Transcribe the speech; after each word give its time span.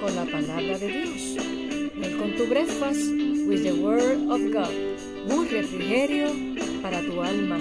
Con 0.00 0.14
la 0.16 0.24
Palabra 0.24 0.78
de 0.78 0.88
Dios. 0.88 1.36
Welcome 1.96 2.36
to 2.36 2.46
breakfast 2.46 3.10
with 3.46 3.62
the 3.62 3.72
Word 3.72 4.28
of 4.30 4.40
God. 4.52 4.72
Un 5.30 5.48
refrigerio 5.48 6.28
para 6.82 7.00
tu 7.00 7.20
alma. 7.22 7.56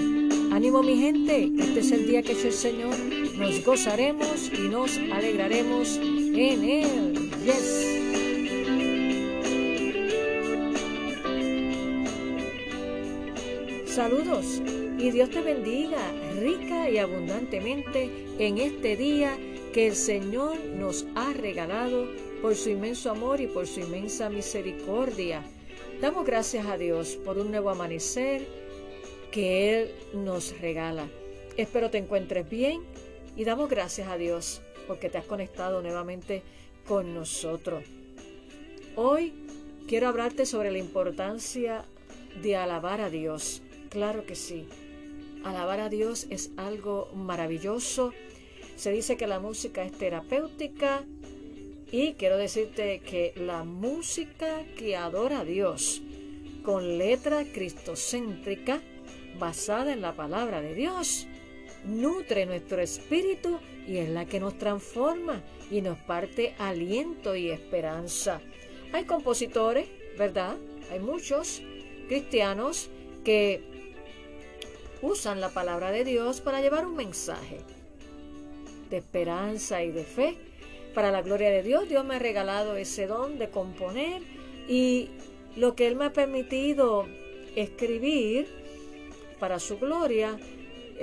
Ánimo 0.52 0.84
mi 0.84 0.98
gente, 0.98 1.52
este 1.58 1.80
es 1.80 1.92
el 1.92 2.08
día 2.08 2.22
que 2.22 2.34
es 2.34 2.46
el 2.46 2.54
Señor. 2.54 2.96
Nos 3.38 3.64
gozaremos 3.64 4.52
y 4.54 4.70
nos 4.70 4.98
alegraremos 5.12 5.98
en 5.98 6.64
Él. 6.64 7.32
Yes. 7.46 7.94
Saludos 13.86 14.62
y 14.98 15.12
Dios 15.12 15.30
te 15.30 15.42
bendiga 15.42 16.00
rica 16.40 16.90
y 16.90 16.98
abundantemente 16.98 18.10
en 18.40 18.58
este 18.58 18.96
día 18.98 19.38
que 19.74 19.88
el 19.88 19.96
Señor 19.96 20.58
nos 20.78 21.06
ha 21.16 21.34
regalado 21.34 22.08
por 22.44 22.56
su 22.56 22.72
inmenso 22.72 23.10
amor 23.10 23.40
y 23.40 23.48
por 23.48 23.68
su 23.68 23.80
inmensa 23.80 24.30
misericordia. 24.30 25.42
Damos 26.02 26.26
gracias 26.26 26.66
a 26.66 26.78
Dios 26.78 27.16
por 27.24 27.38
un 27.38 27.52
nuevo 27.52 27.70
amanecer 27.70 28.46
que 29.32 29.80
Él 29.80 29.92
nos 30.14 30.60
regala. 30.60 31.08
Espero 31.56 31.90
te 31.90 32.00
encuentres 32.00 32.50
bien 32.50 32.82
y 33.38 33.46
damos 33.46 33.70
gracias 33.70 34.10
a 34.10 34.18
Dios 34.18 34.62
porque 34.88 35.10
te 35.10 35.18
has 35.18 35.24
conectado 35.24 35.82
nuevamente 35.82 36.44
con 36.86 37.14
nosotros. 37.14 37.86
Hoy 38.98 39.34
quiero 39.88 40.10
hablarte 40.10 40.46
sobre 40.46 40.70
la 40.70 40.80
importancia 40.80 41.86
de 42.42 42.58
alabar 42.58 43.00
a 43.00 43.10
Dios. 43.10 43.62
Claro 43.90 44.26
que 44.26 44.36
sí. 44.36 44.68
Alabar 45.46 45.80
a 45.80 45.88
Dios 45.88 46.28
es 46.30 46.52
algo 46.58 47.10
maravilloso 47.16 48.12
se 48.76 48.92
dice 48.92 49.18
que 49.18 49.28
la 49.28 49.40
música 49.40 49.84
es 49.84 49.92
terapéutica 49.92 51.06
y 51.94 52.14
quiero 52.14 52.38
decirte 52.38 53.02
que 53.02 53.34
la 53.36 53.64
música 53.64 54.66
que 54.76 54.96
adora 54.96 55.42
a 55.42 55.46
Dios 55.46 56.02
con 56.64 56.98
letra 56.98 57.44
cristocéntrica 57.46 58.82
basada 59.38 59.94
en 59.94 60.02
la 60.02 60.14
palabra 60.14 60.60
de 60.60 60.74
Dios 60.74 61.28
nutre 61.86 62.48
nuestro 62.48 62.82
espíritu 62.82 63.60
y 63.88 63.98
es 63.98 64.10
la 64.10 64.26
que 64.26 64.40
nos 64.40 64.58
transforma 64.58 65.44
y 65.70 65.82
nos 65.82 66.00
parte 66.00 66.56
aliento 66.58 67.36
y 67.36 67.52
esperanza. 67.52 68.42
Hay 68.92 69.04
compositores, 69.04 69.88
¿verdad? 70.18 70.58
Hay 70.92 71.00
muchos 71.00 71.62
cristianos 72.08 72.90
que 73.24 73.62
usan 75.04 75.40
la 75.40 75.50
palabra 75.50 75.92
de 75.92 76.06
Dios 76.06 76.42
para 76.42 76.60
llevar 76.60 76.88
un 76.88 76.96
mensaje 76.96 77.60
de 78.90 78.98
esperanza 78.98 79.84
y 79.84 79.92
de 79.92 80.04
fe. 80.04 80.53
Para 80.94 81.12
la 81.12 81.22
gloria 81.22 81.50
de 81.50 81.64
Dios, 81.64 81.90
Dios 81.90 82.06
me 82.06 82.16
ha 82.16 82.20
regalado 82.20 82.76
ese 82.76 83.08
don 83.08 83.40
de 83.40 83.50
componer 83.50 84.22
y 84.68 85.10
lo 85.56 85.76
que 85.76 85.88
Él 85.88 85.96
me 85.96 86.06
ha 86.06 86.14
permitido 86.14 87.08
escribir 87.56 88.48
para 89.40 89.60
su 89.60 89.78
gloria 89.78 90.38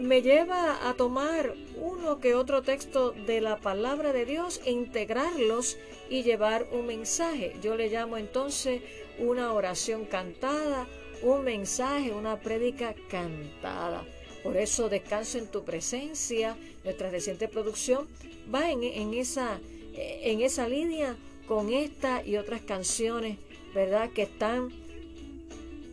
me 0.00 0.22
lleva 0.22 0.88
a 0.88 0.94
tomar 0.94 1.54
uno 1.76 2.20
que 2.20 2.34
otro 2.34 2.62
texto 2.62 3.12
de 3.12 3.40
la 3.40 3.58
palabra 3.58 4.12
de 4.12 4.24
Dios 4.24 4.60
e 4.64 4.70
integrarlos 4.70 5.76
y 6.08 6.22
llevar 6.22 6.66
un 6.72 6.86
mensaje. 6.86 7.54
Yo 7.62 7.76
le 7.76 7.88
llamo 7.88 8.16
entonces 8.16 8.82
una 9.18 9.52
oración 9.52 10.04
cantada, 10.04 10.86
un 11.22 11.44
mensaje, 11.44 12.12
una 12.12 12.40
prédica 12.40 12.94
cantada. 13.08 14.04
Por 14.42 14.56
eso 14.56 14.88
Descanso 14.88 15.38
en 15.38 15.48
tu 15.48 15.64
presencia, 15.64 16.56
nuestra 16.84 17.10
reciente 17.10 17.46
producción, 17.48 18.08
va 18.52 18.70
en, 18.70 19.14
esa, 19.14 19.60
en 19.94 20.40
esa 20.40 20.68
línea 20.68 21.16
con 21.46 21.72
esta 21.72 22.24
y 22.24 22.36
otras 22.36 22.60
canciones, 22.60 23.38
¿verdad? 23.74 24.10
Que 24.10 24.22
están 24.22 24.70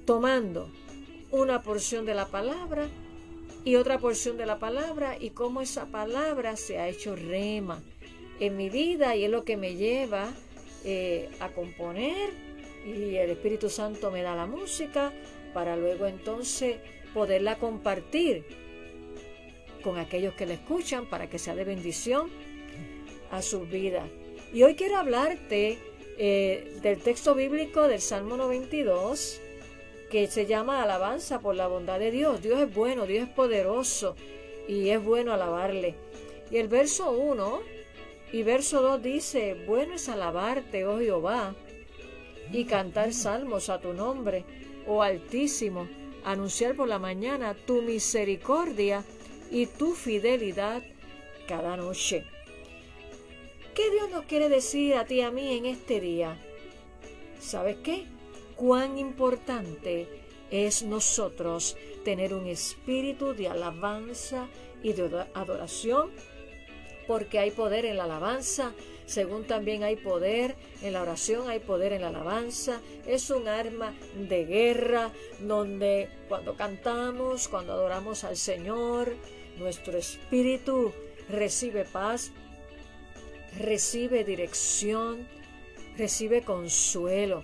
tomando 0.05 0.69
una 1.31 1.61
porción 1.61 2.05
de 2.05 2.13
la 2.13 2.27
palabra 2.27 2.87
y 3.65 3.75
otra 3.75 3.97
porción 3.97 4.37
de 4.37 4.45
la 4.45 4.59
palabra 4.59 5.17
y 5.19 5.31
cómo 5.31 5.61
esa 5.61 5.87
palabra 5.87 6.55
se 6.55 6.77
ha 6.79 6.87
hecho 6.87 7.15
rema 7.15 7.81
en 8.39 8.55
mi 8.55 8.69
vida 8.69 9.15
y 9.15 9.25
es 9.25 9.29
lo 9.29 9.43
que 9.43 9.57
me 9.57 9.75
lleva 9.75 10.31
eh, 10.85 11.29
a 11.39 11.49
componer 11.49 12.29
y 12.85 13.15
el 13.15 13.31
Espíritu 13.31 13.69
Santo 13.69 14.11
me 14.11 14.21
da 14.21 14.35
la 14.35 14.45
música 14.45 15.11
para 15.53 15.75
luego 15.75 16.05
entonces 16.05 16.77
poderla 17.13 17.57
compartir 17.57 18.45
con 19.83 19.97
aquellos 19.97 20.33
que 20.35 20.45
la 20.45 20.53
escuchan 20.53 21.05
para 21.09 21.29
que 21.29 21.39
sea 21.39 21.55
de 21.55 21.65
bendición 21.65 22.29
a 23.31 23.41
sus 23.41 23.69
vidas. 23.69 24.05
Y 24.53 24.63
hoy 24.63 24.75
quiero 24.75 24.97
hablarte 24.97 25.77
eh, 26.17 26.79
del 26.81 26.99
texto 26.99 27.35
bíblico 27.35 27.87
del 27.87 28.01
Salmo 28.01 28.37
92 28.37 29.41
que 30.09 30.27
se 30.27 30.45
llama 30.45 30.81
Alabanza 30.81 31.39
por 31.39 31.55
la 31.55 31.67
bondad 31.67 31.99
de 31.99 32.11
Dios. 32.11 32.41
Dios 32.41 32.59
es 32.61 32.73
bueno, 32.73 33.05
Dios 33.05 33.27
es 33.27 33.33
poderoso 33.33 34.15
y 34.67 34.89
es 34.89 35.03
bueno 35.03 35.33
alabarle. 35.33 35.95
Y 36.49 36.57
el 36.57 36.69
verso 36.69 37.11
1 37.11 37.59
y 38.31 38.43
verso 38.43 38.81
2 38.81 39.01
dice, 39.01 39.55
bueno 39.67 39.95
es 39.95 40.07
alabarte, 40.09 40.85
oh 40.85 40.99
Jehová, 40.99 41.55
y 42.51 42.65
cantar 42.65 43.13
salmos 43.13 43.69
a 43.69 43.79
tu 43.79 43.93
nombre, 43.93 44.45
oh 44.87 45.03
Altísimo 45.03 45.87
anunciar 46.23 46.75
por 46.75 46.87
la 46.87 46.99
mañana 46.99 47.53
tu 47.53 47.81
misericordia 47.81 49.03
y 49.49 49.65
tu 49.65 49.93
fidelidad 49.93 50.83
cada 51.47 51.77
noche. 51.77 52.25
¿Qué 53.77 53.91
Dios 53.91 54.09
nos 54.09 54.25
quiere 54.25 54.49
decir 54.49 54.95
a 54.95 55.05
ti 55.05 55.17
y 55.17 55.21
a 55.21 55.29
mí 55.29 55.55
en 55.55 55.67
este 55.67 56.01
día? 56.01 56.35
¿Sabes 57.39 57.77
qué? 57.83 58.05
Cuán 58.55 58.97
importante 58.97 60.07
es 60.49 60.81
nosotros 60.81 61.77
tener 62.03 62.33
un 62.33 62.47
espíritu 62.47 63.35
de 63.35 63.49
alabanza 63.49 64.47
y 64.81 64.93
de 64.93 65.27
adoración, 65.35 66.09
porque 67.05 67.37
hay 67.37 67.51
poder 67.51 67.85
en 67.85 67.97
la 67.97 68.05
alabanza, 68.05 68.73
según 69.05 69.45
también 69.45 69.83
hay 69.83 69.95
poder 69.95 70.55
en 70.81 70.93
la 70.93 71.03
oración, 71.03 71.47
hay 71.47 71.59
poder 71.59 71.93
en 71.93 72.01
la 72.01 72.07
alabanza. 72.07 72.81
Es 73.05 73.29
un 73.29 73.47
arma 73.47 73.93
de 74.27 74.45
guerra 74.45 75.11
donde 75.39 76.09
cuando 76.27 76.55
cantamos, 76.55 77.47
cuando 77.47 77.73
adoramos 77.73 78.23
al 78.23 78.37
Señor, 78.37 79.13
nuestro 79.59 79.99
espíritu 79.99 80.93
recibe 81.29 81.85
paz, 81.85 82.31
recibe 83.57 84.23
dirección, 84.23 85.27
recibe 85.97 86.41
consuelo. 86.43 87.43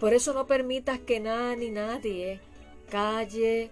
Por 0.00 0.14
eso 0.14 0.34
no 0.34 0.46
permitas 0.46 0.98
que 0.98 1.20
nada 1.20 1.56
ni 1.56 1.70
nadie 1.70 2.40
calle 2.90 3.70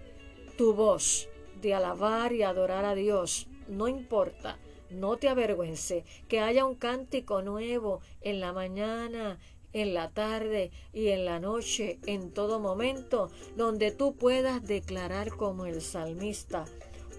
tu 0.57 0.73
voz 0.73 1.29
de 1.61 1.73
alabar 1.73 2.33
y 2.33 2.43
adorar 2.43 2.85
a 2.85 2.95
Dios. 2.95 3.47
No 3.67 3.87
importa 3.87 4.57
no 4.89 5.17
te 5.17 5.29
avergüence, 5.29 6.05
que 6.27 6.39
haya 6.39 6.65
un 6.65 6.75
cántico 6.75 7.41
nuevo 7.41 8.01
en 8.21 8.39
la 8.39 8.53
mañana, 8.53 9.39
en 9.73 9.93
la 9.93 10.09
tarde 10.11 10.71
y 10.93 11.09
en 11.09 11.25
la 11.25 11.39
noche, 11.39 11.99
en 12.05 12.31
todo 12.31 12.59
momento, 12.59 13.29
donde 13.57 13.91
tú 13.91 14.15
puedas 14.15 14.65
declarar 14.65 15.35
como 15.35 15.65
el 15.65 15.81
salmista, 15.81 16.65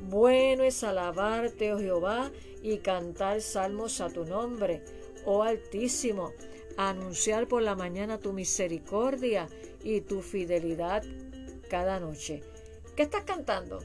bueno 0.00 0.64
es 0.64 0.82
alabarte, 0.84 1.72
oh 1.72 1.78
Jehová, 1.78 2.30
y 2.62 2.78
cantar 2.78 3.40
salmos 3.40 4.00
a 4.00 4.08
tu 4.08 4.24
nombre, 4.24 4.82
oh 5.24 5.42
Altísimo, 5.42 6.32
anunciar 6.76 7.48
por 7.48 7.62
la 7.62 7.74
mañana 7.74 8.18
tu 8.18 8.32
misericordia 8.32 9.48
y 9.82 10.00
tu 10.00 10.22
fidelidad 10.22 11.04
cada 11.68 12.00
noche. 12.00 12.42
¿Qué 12.94 13.02
estás 13.02 13.24
cantando? 13.24 13.80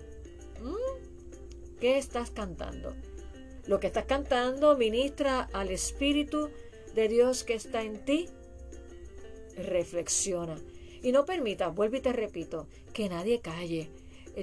¿Mm? 0.62 1.80
¿Qué 1.80 1.98
estás 1.98 2.32
cantando? 2.32 2.96
Lo 3.68 3.80
que 3.80 3.88
estás 3.88 4.06
cantando 4.06 4.78
ministra 4.78 5.50
al 5.54 5.70
Espíritu 5.70 6.50
de 6.96 7.08
Dios 7.08 7.44
que 7.44 7.54
está 7.54 7.84
en 7.84 8.04
ti. 8.04 8.30
Reflexiona. 9.58 10.58
Y 11.04 11.12
no 11.12 11.26
permitas, 11.26 11.74
vuelvo 11.74 11.98
y 11.98 12.02
te 12.02 12.14
repito, 12.14 12.68
que 12.94 13.10
nadie 13.10 13.42
calle 13.42 13.90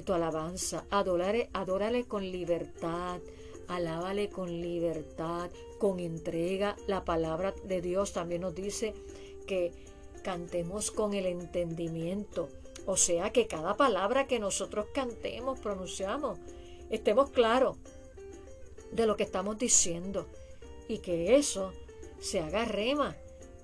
tu 0.05 0.13
alabanza. 0.13 0.85
Adorale, 0.89 1.49
adórale 1.53 2.05
con 2.05 2.29
libertad. 2.29 3.19
Alábale 3.67 4.29
con 4.29 4.49
libertad, 4.61 5.51
con 5.77 5.99
entrega. 5.99 6.75
La 6.87 7.05
palabra 7.05 7.53
de 7.65 7.81
Dios 7.81 8.13
también 8.13 8.41
nos 8.41 8.55
dice 8.55 8.93
que 9.45 9.73
cantemos 10.23 10.91
con 10.91 11.13
el 11.13 11.25
entendimiento. 11.25 12.49
O 12.85 12.97
sea, 12.97 13.31
que 13.31 13.47
cada 13.47 13.77
palabra 13.77 14.25
que 14.25 14.39
nosotros 14.39 14.87
cantemos, 14.93 15.59
pronunciamos, 15.59 16.39
estemos 16.89 17.29
claros 17.29 17.77
de 18.91 19.05
lo 19.05 19.15
que 19.15 19.23
estamos 19.23 19.57
diciendo 19.57 20.27
y 20.87 20.99
que 20.99 21.35
eso 21.35 21.71
se 22.19 22.39
haga 22.39 22.65
rema 22.65 23.15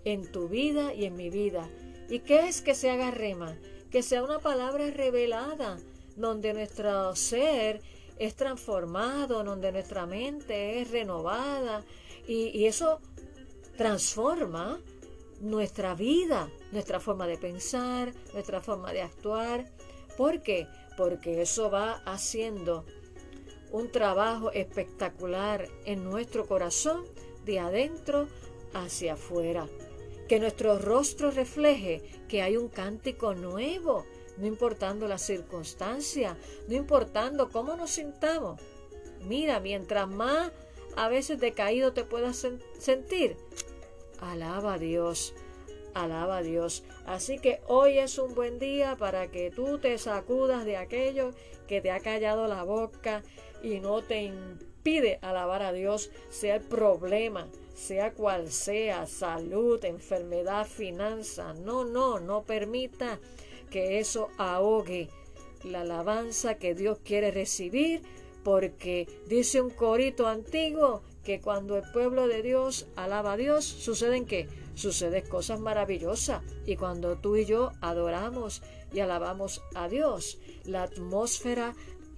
en 0.03 0.31
tu 0.31 0.47
vida 0.47 0.93
y 0.93 1.05
en 1.05 1.15
mi 1.15 1.29
vida. 1.29 1.69
¿Y 2.09 2.19
qué 2.19 2.47
es 2.47 2.61
que 2.61 2.75
se 2.75 2.91
haga 2.91 3.09
rema? 3.11 3.57
Que 3.89 4.03
sea 4.03 4.23
una 4.23 4.39
palabra 4.39 4.91
revelada, 4.91 5.79
donde 6.15 6.53
nuestro 6.53 7.15
ser 7.15 7.81
es 8.17 8.35
transformado, 8.35 9.43
donde 9.43 9.71
nuestra 9.71 10.05
mente 10.05 10.81
es 10.81 10.91
renovada 10.91 11.83
y, 12.27 12.65
eso 12.65 12.99
transforma 13.77 14.79
nuestra 15.41 15.95
vida, 15.95 16.49
nuestra 16.71 16.99
forma 16.99 17.27
de 17.27 17.37
pensar, 17.37 18.13
nuestra 18.33 18.61
forma 18.61 18.93
de 18.93 19.01
actuar. 19.01 19.69
¿Por 20.17 20.41
qué? 20.41 20.67
Porque 20.97 21.41
eso 21.41 21.69
va 21.69 22.01
haciendo 22.05 22.85
un 23.71 23.91
trabajo 23.91 24.51
espectacular 24.51 25.67
en 25.83 26.05
nuestro 26.05 26.47
corazón 26.47 27.03
de 27.43 27.59
adentro 27.59 28.27
hacia 28.73 29.13
afuera. 29.13 29.67
Que 30.29 30.39
nuestro 30.39 30.79
rostro 30.79 31.31
refleje 31.31 32.01
que 32.29 32.41
hay 32.41 32.55
un 32.57 32.69
cántico 32.69 33.35
nuevo, 33.35 34.05
no 34.37 34.45
importando 34.45 35.07
la 35.07 35.17
circunstancia, 35.17 36.37
no 36.67 36.75
importando 36.75 37.49
cómo 37.49 37.75
nos 37.75 37.91
sintamos. 37.91 38.59
Mira, 39.21 39.59
mientras 39.59 40.07
más 40.07 40.51
a 40.95 41.09
veces 41.09 41.39
decaído 41.39 41.93
te 41.93 42.03
puedas 42.03 42.47
sentir, 42.79 43.37
alaba 44.19 44.75
a 44.75 44.77
Dios, 44.77 45.33
alaba 45.93 46.37
a 46.37 46.43
Dios. 46.43 46.83
Así 47.05 47.39
que 47.39 47.61
hoy 47.67 47.97
es 47.97 48.17
un 48.17 48.35
buen 48.35 48.59
día 48.59 48.95
para 48.97 49.27
que 49.27 49.51
tú 49.51 49.79
te 49.79 49.97
sacudas 49.97 50.65
de 50.65 50.77
aquello 50.77 51.31
que 51.67 51.81
te 51.81 51.91
ha 51.91 51.99
callado 51.99 52.47
la 52.47 52.63
boca 52.63 53.23
y 53.63 53.79
no 53.79 54.03
te 54.03 54.23
impide 54.23 55.19
alabar 55.21 55.63
a 55.63 55.73
Dios, 55.73 56.11
sea 56.29 56.57
el 56.57 56.61
problema, 56.61 57.47
sea 57.73 58.13
cual 58.13 58.51
sea, 58.51 59.07
salud, 59.07 59.83
enfermedad, 59.83 60.67
finanza. 60.67 61.53
No, 61.53 61.83
no, 61.83 62.19
no 62.19 62.43
permita 62.43 63.19
que 63.69 63.99
eso 63.99 64.29
ahogue 64.37 65.09
la 65.63 65.81
alabanza 65.81 66.55
que 66.55 66.75
Dios 66.75 66.99
quiere 67.03 67.31
recibir, 67.31 68.01
porque 68.43 69.07
dice 69.27 69.61
un 69.61 69.71
corito 69.71 70.27
antiguo 70.27 71.01
que 71.23 71.41
cuando 71.41 71.77
el 71.77 71.83
pueblo 71.91 72.27
de 72.27 72.43
Dios 72.43 72.87
alaba 72.95 73.33
a 73.33 73.37
Dios, 73.37 73.65
suceden 73.65 74.25
que 74.25 74.47
suceden 74.75 75.27
cosas 75.27 75.59
maravillosas. 75.59 76.43
Y 76.65 76.75
cuando 76.75 77.17
tú 77.17 77.35
y 77.35 77.45
yo 77.45 77.71
adoramos 77.81 78.61
y 78.93 78.99
alabamos 78.99 79.63
a 79.73 79.89
Dios, 79.89 80.37
la 80.65 80.83
atmósfera 80.83 81.73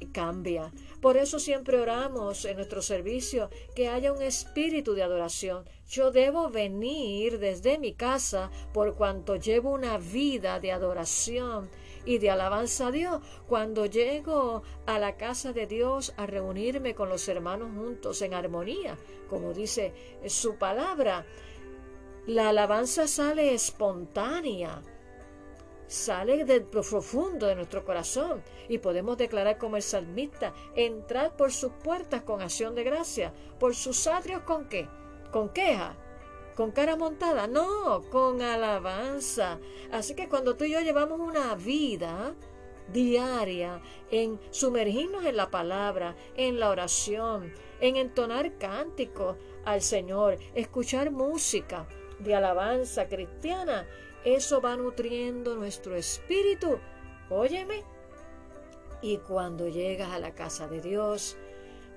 cambia. 0.05 0.71
Por 1.01 1.17
eso 1.17 1.39
siempre 1.39 1.79
oramos 1.79 2.45
en 2.45 2.57
nuestro 2.57 2.81
servicio 2.81 3.49
que 3.75 3.89
haya 3.89 4.13
un 4.13 4.21
espíritu 4.21 4.93
de 4.93 5.03
adoración. 5.03 5.65
Yo 5.87 6.11
debo 6.11 6.49
venir 6.49 7.39
desde 7.39 7.77
mi 7.77 7.93
casa 7.93 8.51
por 8.73 8.95
cuanto 8.95 9.35
llevo 9.35 9.71
una 9.71 9.97
vida 9.97 10.59
de 10.59 10.71
adoración 10.71 11.69
y 12.05 12.19
de 12.19 12.29
alabanza 12.29 12.87
a 12.87 12.91
Dios. 12.91 13.21
Cuando 13.47 13.85
llego 13.85 14.63
a 14.85 14.99
la 14.99 15.17
casa 15.17 15.53
de 15.53 15.67
Dios 15.67 16.13
a 16.17 16.25
reunirme 16.25 16.95
con 16.95 17.09
los 17.09 17.27
hermanos 17.27 17.69
juntos 17.75 18.21
en 18.21 18.33
armonía, 18.33 18.97
como 19.29 19.53
dice 19.53 19.93
su 20.27 20.55
palabra, 20.55 21.25
la 22.25 22.49
alabanza 22.49 23.07
sale 23.07 23.53
espontánea 23.53 24.81
sale 25.87 26.45
del 26.45 26.63
profundo 26.63 27.47
de 27.47 27.55
nuestro 27.55 27.83
corazón 27.83 28.43
y 28.67 28.77
podemos 28.77 29.17
declarar 29.17 29.57
como 29.57 29.77
el 29.77 29.81
salmista, 29.81 30.53
entrar 30.75 31.35
por 31.35 31.51
sus 31.51 31.71
puertas 31.71 32.21
con 32.23 32.41
acción 32.41 32.75
de 32.75 32.83
gracia, 32.83 33.33
por 33.59 33.75
sus 33.75 34.05
atrios 34.07 34.41
con 34.41 34.67
qué? 34.67 34.87
Con 35.31 35.49
queja, 35.49 35.95
con 36.55 36.71
cara 36.71 36.95
montada, 36.95 37.47
no, 37.47 38.01
con 38.09 38.41
alabanza. 38.41 39.59
Así 39.91 40.15
que 40.15 40.27
cuando 40.27 40.55
tú 40.55 40.65
y 40.65 40.71
yo 40.71 40.81
llevamos 40.81 41.19
una 41.19 41.55
vida 41.55 42.35
diaria 42.91 43.81
en 44.11 44.39
sumergirnos 44.49 45.25
en 45.25 45.37
la 45.37 45.49
palabra, 45.49 46.15
en 46.35 46.59
la 46.59 46.69
oración, 46.69 47.53
en 47.79 47.95
entonar 47.95 48.57
cánticos 48.57 49.37
al 49.65 49.81
Señor, 49.81 50.37
escuchar 50.55 51.11
música 51.11 51.87
de 52.19 52.33
alabanza 52.33 53.07
cristiana, 53.07 53.85
eso 54.35 54.59
va 54.61 54.75
nutriendo 54.75 55.55
nuestro 55.55 55.95
espíritu. 55.95 56.79
Óyeme. 57.29 57.83
Y 59.01 59.17
cuando 59.19 59.67
llegas 59.67 60.11
a 60.11 60.19
la 60.19 60.33
casa 60.33 60.67
de 60.67 60.81
Dios, 60.81 61.37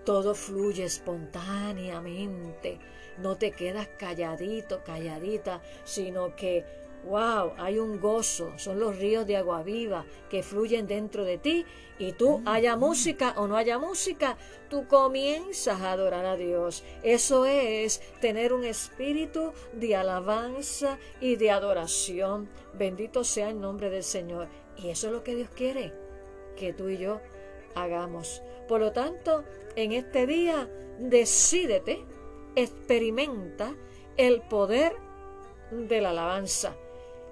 todo 0.05 0.35
fluye 0.35 0.85
espontáneamente. 0.85 2.79
No 3.19 3.37
te 3.37 3.51
quedas 3.51 3.89
calladito, 3.99 4.85
calladita, 4.85 5.61
sino 5.85 6.37
que 6.37 6.65
wow, 7.05 7.53
hay 7.59 7.79
un 7.79 8.01
gozo, 8.01 8.53
son 8.57 8.79
los 8.79 8.97
ríos 8.99 9.27
de 9.27 9.37
agua 9.37 9.63
viva 9.63 10.05
que 10.29 10.43
fluyen 10.43 10.87
dentro 10.87 11.25
de 11.25 11.39
ti 11.39 11.65
y 11.99 12.13
tú, 12.13 12.39
mm. 12.39 12.49
haya 12.49 12.77
música 12.77 13.35
o 13.37 13.47
no 13.47 13.57
haya 13.57 13.79
música, 13.79 14.37
tú 14.69 14.89
comienzas 14.89 15.81
a 15.83 15.93
adorar 15.93 16.25
a 16.25 16.37
Dios. 16.37 16.83
Eso 17.03 17.45
es 17.45 18.01
tener 18.21 18.53
un 18.53 18.65
espíritu 18.65 19.53
de 19.75 19.97
alabanza 19.97 20.99
y 21.21 21.37
de 21.37 21.51
adoración. 21.51 22.49
Bendito 22.73 23.23
sea 23.23 23.51
el 23.51 23.61
nombre 23.61 23.91
del 23.91 24.03
Señor. 24.03 24.49
Y 24.79 24.89
eso 24.89 25.09
es 25.09 25.13
lo 25.13 25.23
que 25.23 25.35
Dios 25.35 25.51
quiere 25.51 25.93
que 26.57 26.73
tú 26.73 26.89
y 26.89 26.97
yo 26.97 27.21
hagamos. 27.75 28.43
Por 28.67 28.81
lo 28.81 28.93
tanto, 28.93 29.45
en 29.77 29.93
este 29.93 30.27
día, 30.27 30.71
decídete, 30.99 32.03
experimenta 32.57 33.75
el 34.17 34.41
poder 34.41 34.95
de 35.71 36.01
la 36.01 36.11
alabanza 36.11 36.75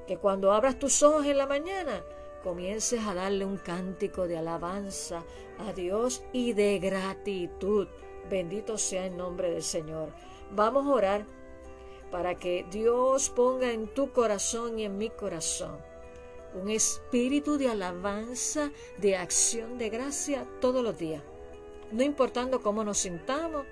que 0.09 0.17
cuando 0.17 0.53
abras 0.53 0.79
tus 0.79 1.03
ojos 1.03 1.27
en 1.27 1.37
la 1.37 1.47
mañana, 1.47 2.03
comiences 2.43 3.07
a 3.07 3.15
darle 3.15 3.45
un 3.45 3.59
cántico 3.59 4.27
de 4.27 4.39
alabanza 4.39 5.23
a 5.59 5.75
Dios 5.75 6.25
y 6.33 6.55
de 6.55 6.79
gratitud. 6.79 7.89
Bendito 8.31 8.79
sea 8.79 9.05
el 9.05 9.19
nombre 9.19 9.51
del 9.51 9.63
Señor. 9.63 10.09
Vamos 10.51 10.87
a 10.87 10.91
orar 10.91 11.27
para 12.11 12.37
que 12.37 12.65
Dios 12.71 13.29
ponga 13.29 13.71
en 13.71 13.87
tu 13.89 14.11
corazón 14.11 14.79
y 14.79 14.87
en 14.87 14.97
mi 14.97 15.11
corazón 15.11 15.77
un 16.55 16.71
espíritu 16.71 17.59
de 17.59 17.69
alabanza, 17.69 18.71
de 18.97 19.15
acción 19.15 19.77
de 19.77 19.91
gracia 19.91 20.47
todos 20.63 20.83
los 20.83 20.97
días. 20.97 21.23
No 21.93 22.03
importando 22.03 22.63
cómo 22.63 22.83
nos 22.83 22.97
sintamos 22.97 23.67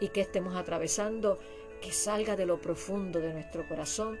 y 0.00 0.08
que 0.08 0.20
estemos 0.20 0.54
atravesando, 0.54 1.38
que 1.80 1.92
salga 1.92 2.36
de 2.36 2.44
lo 2.44 2.60
profundo 2.60 3.20
de 3.20 3.32
nuestro 3.32 3.66
corazón 3.66 4.18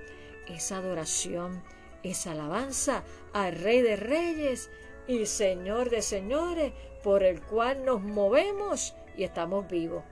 esa 0.48 0.78
adoración, 0.78 1.62
esa 2.02 2.32
alabanza 2.32 3.04
al 3.32 3.54
Rey 3.54 3.82
de 3.82 3.96
Reyes 3.96 4.70
y 5.06 5.26
Señor 5.26 5.90
de 5.90 6.02
Señores, 6.02 6.72
por 7.02 7.22
el 7.22 7.40
cual 7.40 7.84
nos 7.84 8.02
movemos 8.02 8.94
y 9.16 9.24
estamos 9.24 9.68
vivos. 9.68 10.04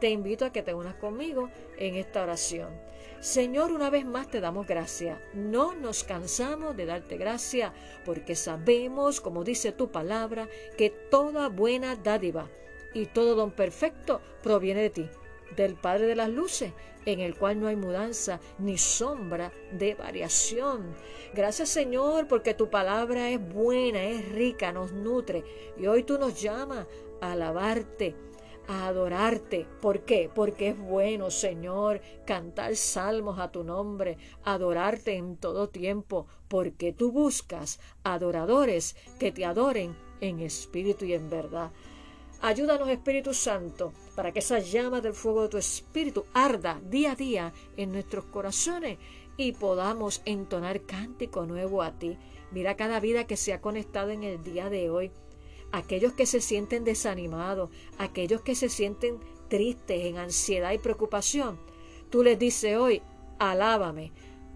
Te 0.00 0.10
invito 0.10 0.44
a 0.44 0.52
que 0.52 0.62
te 0.62 0.74
unas 0.74 0.94
conmigo 0.94 1.50
en 1.78 1.94
esta 1.96 2.22
oración. 2.22 2.70
Señor, 3.20 3.70
una 3.70 3.90
vez 3.90 4.06
más 4.06 4.28
te 4.28 4.40
damos 4.40 4.66
gracia. 4.66 5.22
No 5.34 5.74
nos 5.74 6.04
cansamos 6.04 6.74
de 6.74 6.86
darte 6.86 7.18
gracia 7.18 7.74
porque 8.06 8.34
sabemos, 8.34 9.20
como 9.20 9.44
dice 9.44 9.72
tu 9.72 9.90
palabra, 9.90 10.48
que 10.78 10.88
toda 10.88 11.48
buena 11.48 11.96
dádiva 11.96 12.48
y 12.94 13.06
todo 13.06 13.34
don 13.34 13.50
perfecto 13.50 14.22
proviene 14.42 14.82
de 14.82 14.90
ti 14.90 15.10
del 15.56 15.74
Padre 15.74 16.06
de 16.06 16.16
las 16.16 16.28
Luces, 16.28 16.72
en 17.06 17.20
el 17.20 17.36
cual 17.36 17.60
no 17.60 17.66
hay 17.66 17.76
mudanza 17.76 18.40
ni 18.58 18.78
sombra 18.78 19.52
de 19.72 19.94
variación. 19.94 20.94
Gracias 21.34 21.68
Señor, 21.68 22.28
porque 22.28 22.54
tu 22.54 22.70
palabra 22.70 23.30
es 23.30 23.40
buena, 23.40 24.02
es 24.04 24.30
rica, 24.32 24.72
nos 24.72 24.92
nutre. 24.92 25.44
Y 25.78 25.86
hoy 25.86 26.02
tú 26.02 26.18
nos 26.18 26.40
llamas 26.40 26.86
a 27.20 27.32
alabarte, 27.32 28.14
a 28.68 28.86
adorarte. 28.86 29.66
¿Por 29.80 30.04
qué? 30.04 30.30
Porque 30.32 30.68
es 30.68 30.78
bueno, 30.78 31.30
Señor, 31.30 32.00
cantar 32.26 32.76
salmos 32.76 33.38
a 33.38 33.50
tu 33.50 33.64
nombre, 33.64 34.16
adorarte 34.44 35.16
en 35.16 35.36
todo 35.36 35.68
tiempo, 35.68 36.26
porque 36.48 36.92
tú 36.92 37.10
buscas 37.12 37.80
adoradores 38.04 38.96
que 39.18 39.32
te 39.32 39.44
adoren 39.44 39.96
en 40.20 40.40
espíritu 40.40 41.04
y 41.04 41.14
en 41.14 41.30
verdad. 41.30 41.70
Ayúdanos, 42.42 42.88
Espíritu 42.88 43.34
Santo, 43.34 43.92
para 44.14 44.32
que 44.32 44.38
esa 44.38 44.60
llama 44.60 45.02
del 45.02 45.12
fuego 45.12 45.42
de 45.42 45.48
tu 45.50 45.58
Espíritu 45.58 46.24
arda 46.32 46.80
día 46.82 47.12
a 47.12 47.14
día 47.14 47.52
en 47.76 47.92
nuestros 47.92 48.24
corazones 48.24 48.96
y 49.36 49.52
podamos 49.52 50.22
entonar 50.24 50.80
cántico 50.86 51.44
nuevo 51.44 51.82
a 51.82 51.98
ti. 51.98 52.16
Mira 52.50 52.76
cada 52.76 52.98
vida 52.98 53.26
que 53.26 53.36
se 53.36 53.52
ha 53.52 53.60
conectado 53.60 54.08
en 54.08 54.24
el 54.24 54.42
día 54.42 54.70
de 54.70 54.88
hoy. 54.88 55.10
Aquellos 55.70 56.14
que 56.14 56.24
se 56.24 56.40
sienten 56.40 56.82
desanimados, 56.82 57.68
aquellos 57.98 58.40
que 58.40 58.54
se 58.54 58.70
sienten 58.70 59.20
tristes, 59.48 60.06
en 60.06 60.16
ansiedad 60.16 60.72
y 60.72 60.78
preocupación. 60.78 61.60
Tú 62.08 62.22
les 62.22 62.38
dices 62.38 62.78
hoy, 62.78 63.02
alábame, 63.38 64.12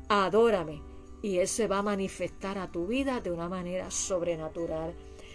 adórame, 0.08 0.80
y 1.20 1.36
Él 1.36 1.48
se 1.48 1.68
va 1.68 1.78
a 1.78 1.82
manifestar 1.82 2.56
a 2.56 2.72
tu 2.72 2.86
vida 2.86 3.20
de 3.20 3.30
una 3.30 3.50
manera 3.50 3.90
sobrenatural 3.90 4.94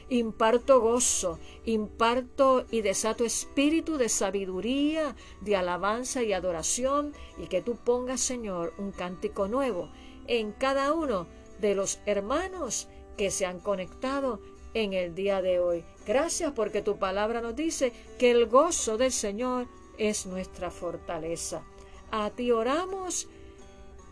imparto 0.10 0.82
gozo, 0.82 1.40
imparto 1.66 2.66
y 2.72 2.82
desato 2.82 3.24
espíritu 3.24 3.98
de 3.98 4.10
sabiduría, 4.10 5.16
de 5.42 5.56
alabanza 5.56 6.24
y 6.24 6.34
adoración, 6.34 7.14
y 7.38 7.48
que 7.48 7.62
tú 7.62 7.76
pongas, 7.76 8.22
Señor, 8.22 8.74
un 8.78 8.92
cántico 8.92 9.48
nuevo 9.48 9.90
en 10.28 10.52
cada 10.52 10.94
uno 10.94 11.28
de 11.60 11.76
los 11.76 12.00
hermanos 12.06 12.88
que 13.18 13.32
se 13.32 13.46
han 13.46 13.60
conectado 13.60 14.40
en 14.74 14.94
el 14.94 15.16
día 15.16 15.42
de 15.42 15.60
hoy. 15.60 15.84
Gracias 16.06 16.52
porque 16.54 16.82
tu 16.82 16.98
palabra 16.98 17.42
nos 17.42 17.56
dice 17.56 17.92
que 18.18 18.32
el 18.32 18.46
gozo 18.46 18.98
del 18.98 19.12
Señor 19.12 19.68
es 19.98 20.26
nuestra 20.26 20.72
fortaleza. 20.72 21.64
A 22.12 22.30
ti 22.32 22.52
oramos, 22.52 23.28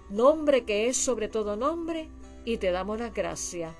nombre 0.10 0.66
que 0.66 0.90
es 0.90 0.98
sobre 0.98 1.28
todo 1.28 1.56
nombre, 1.56 2.10
y 2.46 2.58
te 2.58 2.72
damos 2.72 3.00
las 3.00 3.14
gracias. 3.14 3.74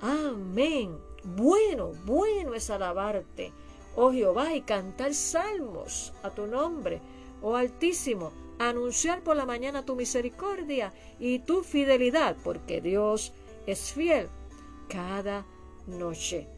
Amén. 0.00 1.11
Bueno, 1.24 1.92
bueno 2.04 2.54
es 2.54 2.68
alabarte, 2.70 3.52
oh 3.94 4.10
Jehová, 4.12 4.54
y 4.54 4.62
cantar 4.62 5.14
salmos 5.14 6.12
a 6.22 6.30
tu 6.30 6.46
nombre, 6.46 7.00
oh 7.42 7.54
Altísimo, 7.54 8.32
anunciar 8.58 9.22
por 9.22 9.36
la 9.36 9.46
mañana 9.46 9.84
tu 9.84 9.94
misericordia 9.94 10.92
y 11.18 11.40
tu 11.40 11.62
fidelidad, 11.62 12.36
porque 12.42 12.80
Dios 12.80 13.32
es 13.66 13.92
fiel 13.92 14.28
cada 14.88 15.46
noche. 15.86 16.48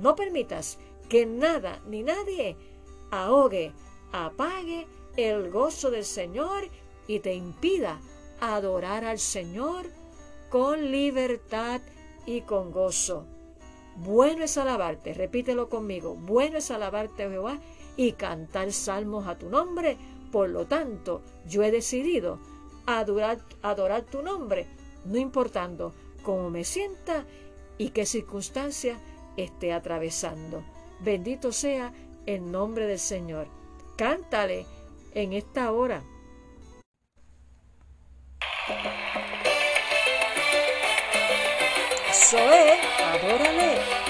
No 0.00 0.14
permitas 0.14 0.78
que 1.08 1.26
nada 1.26 1.80
ni 1.86 2.02
nadie 2.02 2.56
ahogue, 3.10 3.72
apague 4.12 4.86
el 5.16 5.50
gozo 5.50 5.90
del 5.90 6.04
Señor 6.04 6.68
y 7.06 7.20
te 7.20 7.34
impida 7.34 8.00
adorar 8.40 9.04
al 9.04 9.18
Señor 9.18 9.86
con 10.48 10.90
libertad 10.90 11.80
y 12.24 12.42
con 12.42 12.70
gozo. 12.70 13.26
Bueno 13.96 14.44
es 14.44 14.56
alabarte, 14.58 15.14
repítelo 15.14 15.68
conmigo, 15.68 16.14
bueno 16.14 16.58
es 16.58 16.70
alabarte, 16.70 17.28
Jehová, 17.28 17.58
y 17.96 18.12
cantar 18.12 18.72
salmos 18.72 19.26
a 19.26 19.36
tu 19.36 19.50
nombre. 19.50 19.96
Por 20.30 20.48
lo 20.48 20.66
tanto, 20.66 21.22
yo 21.46 21.62
he 21.62 21.70
decidido 21.70 22.38
adorar, 22.86 23.38
adorar 23.60 24.02
tu 24.02 24.22
nombre, 24.22 24.66
no 25.04 25.18
importando 25.18 25.92
cómo 26.22 26.50
me 26.50 26.64
sienta 26.64 27.24
y 27.76 27.90
qué 27.90 28.06
circunstancia 28.06 28.98
esté 29.36 29.72
atravesando. 29.72 30.62
Bendito 31.00 31.52
sea 31.52 31.92
el 32.26 32.50
nombre 32.50 32.86
del 32.86 32.98
Señor. 32.98 33.46
Cántale 33.96 34.66
en 35.14 35.32
esta 35.32 35.72
hora. 35.72 36.02
Eso 42.32 42.50
es, 42.50 42.80
adórale. 42.98 44.01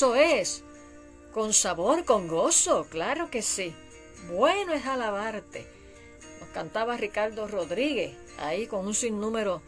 Eso 0.00 0.14
es, 0.14 0.62
con 1.34 1.52
sabor, 1.52 2.06
con 2.06 2.26
gozo, 2.26 2.86
claro 2.88 3.30
que 3.30 3.42
sí. 3.42 3.74
Bueno 4.30 4.72
es 4.72 4.86
alabarte. 4.86 5.66
Nos 6.40 6.48
cantaba 6.48 6.96
Ricardo 6.96 7.46
Rodríguez, 7.46 8.16
ahí 8.38 8.66
con 8.66 8.86
un 8.86 8.94
sinnúmero 8.94 9.60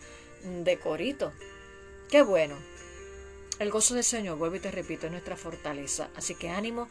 de 0.42 0.78
coritos. 0.78 1.34
Qué 2.10 2.22
bueno. 2.22 2.56
El 3.58 3.70
gozo 3.70 3.92
del 3.92 4.04
Señor, 4.04 4.38
vuelvo 4.38 4.56
y 4.56 4.60
te 4.60 4.70
repito, 4.70 5.04
es 5.04 5.12
nuestra 5.12 5.36
fortaleza. 5.36 6.08
Así 6.16 6.34
que 6.34 6.48
ánimo 6.48 6.88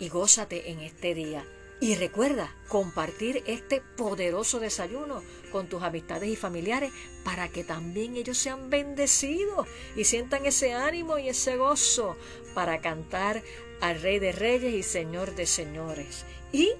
y 0.00 0.08
gózate 0.08 0.72
en 0.72 0.80
este 0.80 1.14
día. 1.14 1.46
Y 1.80 1.94
recuerda 1.94 2.54
compartir 2.68 3.42
este 3.46 3.80
poderoso 3.80 4.60
desayuno 4.60 5.22
con 5.50 5.66
tus 5.66 5.82
amistades 5.82 6.28
y 6.28 6.36
familiares 6.36 6.92
para 7.24 7.48
que 7.48 7.64
también 7.64 8.16
ellos 8.16 8.36
sean 8.36 8.68
bendecidos 8.68 9.66
y 9.96 10.04
sientan 10.04 10.44
ese 10.44 10.74
ánimo 10.74 11.18
y 11.18 11.30
ese 11.30 11.56
gozo 11.56 12.16
para 12.54 12.82
cantar 12.82 13.42
al 13.80 14.00
Rey 14.02 14.18
de 14.18 14.32
Reyes 14.32 14.74
y 14.74 14.82
Señor 14.82 15.34
de 15.34 15.46
Señores. 15.46 16.26
Y 16.52 16.70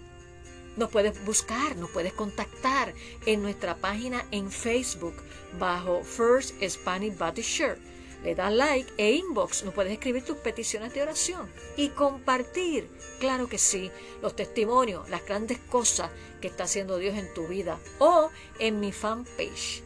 nos 0.76 0.90
puedes 0.90 1.24
buscar, 1.24 1.76
nos 1.76 1.90
puedes 1.90 2.12
contactar 2.12 2.92
en 3.24 3.42
nuestra 3.42 3.76
página 3.76 4.26
en 4.30 4.50
Facebook 4.50 5.14
bajo 5.58 6.04
First 6.04 6.62
Spanish 6.62 7.16
Baptist 7.16 7.56
Church. 7.56 7.89
Le 8.22 8.34
das 8.34 8.52
like 8.52 8.92
e 8.98 9.12
inbox, 9.12 9.64
nos 9.64 9.72
puedes 9.72 9.92
escribir 9.92 10.24
tus 10.24 10.36
peticiones 10.36 10.92
de 10.92 11.02
oración 11.02 11.50
y 11.76 11.88
compartir, 11.88 12.88
claro 13.18 13.48
que 13.48 13.56
sí, 13.56 13.90
los 14.20 14.36
testimonios, 14.36 15.08
las 15.08 15.24
grandes 15.24 15.58
cosas 15.58 16.10
que 16.40 16.48
está 16.48 16.64
haciendo 16.64 16.98
Dios 16.98 17.16
en 17.16 17.32
tu 17.32 17.46
vida 17.46 17.78
o 17.98 18.30
en 18.58 18.78
mi 18.78 18.92
fanpage. 18.92 19.82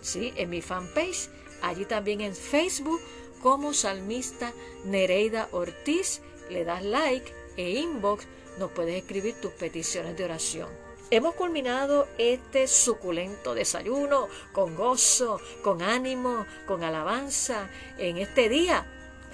Sí, 0.00 0.32
en 0.36 0.48
mi 0.48 0.62
fanpage, 0.62 1.28
allí 1.60 1.84
también 1.84 2.22
en 2.22 2.34
Facebook 2.34 3.00
como 3.42 3.74
salmista 3.74 4.52
Nereida 4.84 5.48
Ortiz, 5.52 6.22
le 6.48 6.64
das 6.64 6.82
like 6.82 7.30
e 7.58 7.70
inbox, 7.72 8.26
nos 8.58 8.70
puedes 8.70 8.96
escribir 8.96 9.34
tus 9.40 9.52
peticiones 9.52 10.16
de 10.16 10.24
oración. 10.24 10.89
Hemos 11.12 11.34
culminado 11.34 12.06
este 12.18 12.68
suculento 12.68 13.56
desayuno 13.56 14.28
con 14.52 14.76
gozo, 14.76 15.40
con 15.60 15.82
ánimo, 15.82 16.46
con 16.68 16.84
alabanza 16.84 17.68
en 17.98 18.16
este 18.16 18.48
día, 18.48 18.86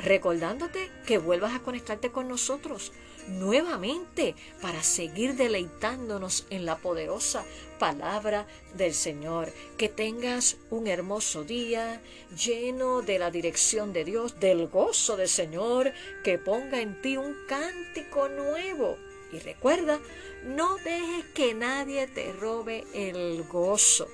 recordándote 0.03 0.91
que 1.07 1.19
vuelvas 1.19 1.55
a 1.55 1.61
conectarte 1.61 2.11
con 2.11 2.29
nosotros 2.29 2.93
nuevamente 3.29 4.35
para 4.63 4.83
seguir 4.83 5.35
deleitándonos 5.35 6.47
en 6.49 6.65
la 6.65 6.79
poderosa 6.79 7.45
palabra 7.79 8.47
del 8.75 8.95
Señor. 8.95 9.53
Que 9.77 9.91
tengas 9.91 10.57
un 10.71 10.87
hermoso 10.87 11.45
día 11.45 12.01
lleno 12.43 13.03
de 13.03 13.19
la 13.19 13.31
dirección 13.31 13.93
de 13.93 14.07
Dios, 14.07 14.41
del 14.41 14.69
gozo 14.69 15.19
del 15.19 15.29
Señor, 15.29 15.93
que 16.25 16.39
ponga 16.39 16.81
en 16.81 17.03
ti 17.03 17.19
un 17.19 17.37
cántico 17.47 18.31
nuevo. 18.31 18.97
Y 19.37 19.39
recuerda, 19.41 20.01
no 20.45 20.77
dejes 20.77 21.27
que 21.35 21.53
nadie 21.53 22.07
te 22.07 22.33
robe 22.33 22.85
el 22.95 23.43
gozo. 23.43 24.09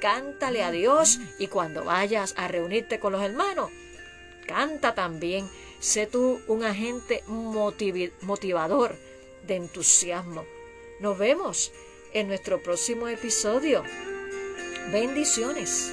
Cántale 0.00 0.62
a 0.62 0.70
Dios 0.70 1.18
y 1.40 1.48
cuando 1.48 1.84
vayas 1.84 2.34
a 2.36 2.46
reunirte 2.46 3.00
con 3.00 3.12
los 3.12 3.22
hermanos, 3.22 3.72
canta 4.46 4.94
también. 4.94 5.50
Sé 5.80 6.06
tú 6.06 6.40
un 6.46 6.62
agente 6.62 7.24
motivador 7.26 8.94
de 9.48 9.56
entusiasmo. 9.56 10.44
Nos 11.00 11.18
vemos 11.18 11.72
en 12.12 12.28
nuestro 12.28 12.62
próximo 12.62 13.08
episodio. 13.08 13.82
Bendiciones. 14.92 15.92